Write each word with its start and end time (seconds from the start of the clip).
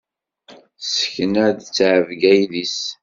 Tessekna 0.79 1.45
ttɛebga 1.51 2.31
idis. 2.43 2.79